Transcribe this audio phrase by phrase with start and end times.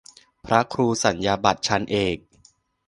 [0.45, 2.17] พระครูสัญญาบัตรชั้นเอก